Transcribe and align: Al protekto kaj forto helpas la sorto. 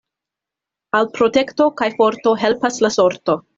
Al 0.99 1.09
protekto 1.19 1.69
kaj 1.83 1.91
forto 2.01 2.35
helpas 2.47 2.83
la 2.87 2.95
sorto. 2.99 3.41